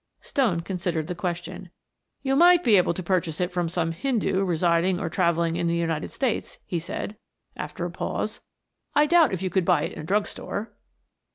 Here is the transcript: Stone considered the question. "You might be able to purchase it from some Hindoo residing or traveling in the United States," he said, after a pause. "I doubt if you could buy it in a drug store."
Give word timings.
Stone 0.21 0.61
considered 0.61 1.05
the 1.05 1.13
question. 1.13 1.69
"You 2.23 2.35
might 2.35 2.63
be 2.63 2.75
able 2.75 2.95
to 2.95 3.03
purchase 3.03 3.39
it 3.39 3.51
from 3.51 3.69
some 3.69 3.91
Hindoo 3.91 4.43
residing 4.43 4.99
or 4.99 5.11
traveling 5.11 5.57
in 5.57 5.67
the 5.67 5.75
United 5.75 6.09
States," 6.09 6.57
he 6.65 6.79
said, 6.79 7.17
after 7.55 7.85
a 7.85 7.91
pause. 7.91 8.41
"I 8.95 9.05
doubt 9.05 9.31
if 9.31 9.43
you 9.43 9.51
could 9.51 9.63
buy 9.63 9.83
it 9.83 9.91
in 9.93 9.99
a 10.01 10.03
drug 10.03 10.25
store." 10.25 10.73